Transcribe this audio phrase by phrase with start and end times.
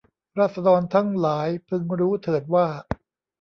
[0.37, 2.67] ราษฎรทั้งหลายพึงรู้เถิดว่า